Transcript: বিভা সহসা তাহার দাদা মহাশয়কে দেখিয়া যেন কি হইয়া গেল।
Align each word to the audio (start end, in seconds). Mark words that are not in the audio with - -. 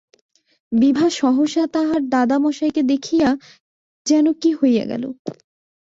বিভা 0.71 1.07
সহসা 1.09 1.63
তাহার 1.73 2.01
দাদা 2.09 2.37
মহাশয়কে 2.39 2.81
দেখিয়া 2.83 3.29
যেন 4.05 4.25
কি 4.41 4.49
হইয়া 4.53 4.83
গেল। 4.85 5.03